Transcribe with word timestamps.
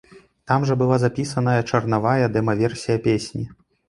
Там 0.51 0.63
жа 0.69 0.77
была 0.81 0.95
запісаная 1.03 1.57
чарнавая 1.71 2.25
дэма-версія 2.39 2.97
песні. 3.05 3.43